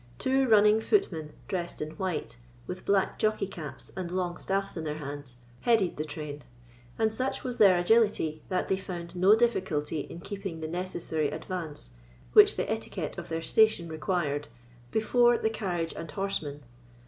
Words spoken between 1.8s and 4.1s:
white, with black jockey caps, and